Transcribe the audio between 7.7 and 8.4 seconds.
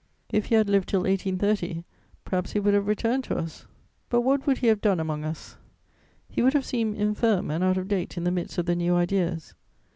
of date in the